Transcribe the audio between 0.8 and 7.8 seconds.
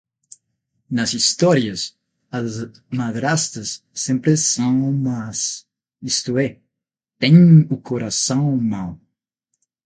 Nas histórias, as madrastas sempre são más, isto é, têm o